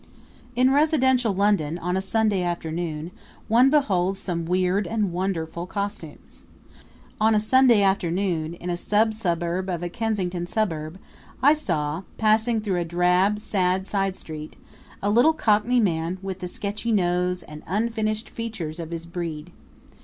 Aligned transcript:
In 0.55 0.73
residential 0.73 1.31
London 1.31 1.77
on 1.77 1.95
a 1.95 2.01
Sunday 2.01 2.41
afternoon 2.41 3.11
one 3.47 3.69
beholds 3.69 4.19
some 4.19 4.47
weird 4.47 4.87
and 4.87 5.13
wonderful 5.13 5.67
costumes. 5.67 6.43
On 7.19 7.35
a 7.35 7.39
Sunday 7.39 7.83
afternoon 7.83 8.55
in 8.55 8.71
a 8.71 8.77
sub 8.77 9.13
suburb 9.13 9.69
of 9.69 9.83
a 9.83 9.89
Kensington 9.89 10.47
suburb 10.47 10.97
I 11.43 11.53
saw, 11.53 12.01
passing 12.17 12.61
through 12.61 12.77
a 12.79 12.83
drab, 12.83 13.37
sad 13.37 13.85
side 13.85 14.15
street, 14.15 14.55
a 15.03 15.11
little 15.11 15.33
Cockney 15.33 15.79
man 15.79 16.17
with 16.23 16.39
the 16.39 16.47
sketchy 16.47 16.91
nose 16.91 17.43
and 17.43 17.61
unfinished 17.67 18.27
features 18.31 18.79
of 18.79 18.89
his 18.89 19.05
breed. 19.05 19.51